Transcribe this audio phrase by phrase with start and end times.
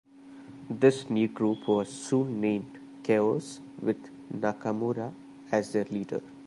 [0.71, 3.99] This new group was soon named Chaos with
[4.35, 5.13] Nakamura
[5.51, 6.23] as their leader.